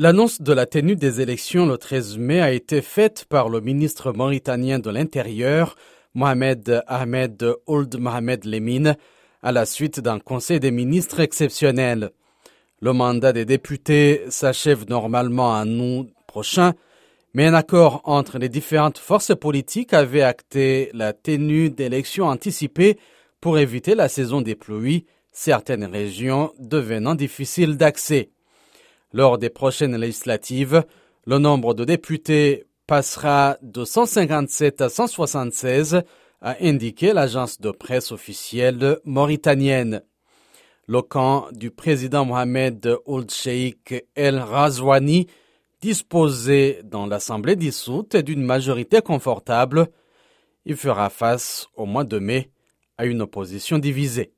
L'annonce 0.00 0.40
de 0.40 0.52
la 0.52 0.64
tenue 0.64 0.94
des 0.94 1.20
élections 1.20 1.66
le 1.66 1.76
13 1.76 2.18
mai 2.18 2.40
a 2.40 2.52
été 2.52 2.82
faite 2.82 3.24
par 3.28 3.48
le 3.48 3.60
ministre 3.60 4.12
mauritanien 4.12 4.78
de 4.78 4.90
l'Intérieur, 4.90 5.74
Mohamed 6.14 6.84
Ahmed 6.86 7.56
Ould 7.66 7.98
Mohamed 7.98 8.44
Lemine, 8.44 8.96
à 9.42 9.50
la 9.50 9.66
suite 9.66 9.98
d'un 9.98 10.20
conseil 10.20 10.60
des 10.60 10.70
ministres 10.70 11.18
exceptionnel. 11.18 12.10
Le 12.80 12.92
mandat 12.92 13.32
des 13.32 13.44
députés 13.44 14.22
s'achève 14.28 14.88
normalement 14.88 15.50
en 15.50 15.66
août 15.66 16.10
prochain, 16.28 16.74
mais 17.34 17.46
un 17.46 17.54
accord 17.54 18.00
entre 18.04 18.38
les 18.38 18.48
différentes 18.48 18.98
forces 18.98 19.34
politiques 19.34 19.94
avait 19.94 20.22
acté 20.22 20.90
la 20.94 21.12
tenue 21.12 21.70
d'élections 21.70 22.26
anticipées 22.26 23.00
pour 23.40 23.58
éviter 23.58 23.96
la 23.96 24.08
saison 24.08 24.42
des 24.42 24.54
pluies, 24.54 25.06
certaines 25.32 25.86
régions 25.86 26.52
devenant 26.60 27.16
difficiles 27.16 27.76
d'accès. 27.76 28.30
Lors 29.12 29.38
des 29.38 29.48
prochaines 29.48 29.96
législatives, 29.96 30.84
le 31.26 31.38
nombre 31.38 31.72
de 31.72 31.84
députés 31.84 32.64
passera 32.86 33.56
de 33.62 33.84
157 33.84 34.82
à 34.82 34.88
176, 34.88 36.02
a 36.40 36.56
indiqué 36.60 37.12
l'agence 37.12 37.60
de 37.60 37.70
presse 37.70 38.12
officielle 38.12 38.98
mauritanienne. 39.04 40.02
Le 40.86 41.02
camp 41.02 41.48
du 41.52 41.70
président 41.70 42.24
Mohamed 42.24 42.98
Ould 43.06 43.30
Sheikh 43.30 44.06
El 44.14 44.38
Razouani 44.38 45.26
disposé 45.80 46.80
dans 46.84 47.06
l'Assemblée 47.06 47.56
dissoute 47.56 48.16
d'une 48.16 48.42
majorité 48.42 49.00
confortable, 49.00 49.88
il 50.64 50.76
fera 50.76 51.08
face 51.08 51.68
au 51.76 51.86
mois 51.86 52.04
de 52.04 52.18
mai 52.18 52.50
à 52.98 53.06
une 53.06 53.22
opposition 53.22 53.78
divisée. 53.78 54.32